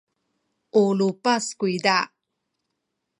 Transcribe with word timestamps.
u 0.81 0.83
lupas 0.97 1.45
kuyza. 1.59 1.97